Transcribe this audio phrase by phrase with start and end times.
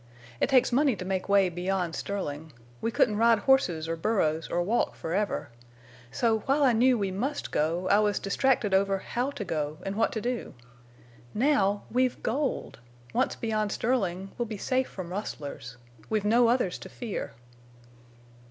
[0.39, 2.53] It takes money to make way beyond Sterling.
[2.81, 5.51] We couldn't ride horses or burros or walk forever.
[6.09, 9.95] So while I knew we must go, I was distracted over how to go and
[9.95, 10.55] what to do.
[11.35, 11.83] Now!
[11.91, 12.79] We've gold!
[13.13, 15.77] Once beyond Sterling, we'll be safe from rustlers.
[16.09, 17.35] We've no others to fear.